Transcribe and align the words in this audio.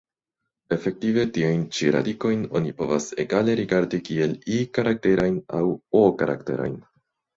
Efektive 0.75 1.25
tiajn 1.35 1.65
ĉi 1.79 1.89
radikojn 1.97 2.41
oni 2.59 2.73
povas 2.81 3.09
egale 3.25 3.57
rigardi 3.61 4.01
kiel 4.09 4.33
I-karakterajn 4.57 5.41
aŭ 5.61 5.65
O-karakterajn. 6.01 6.75